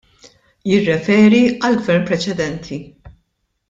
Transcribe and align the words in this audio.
Jirreferi 0.71 1.43
għall-Gvern 1.51 2.11
preċedenti. 2.11 2.85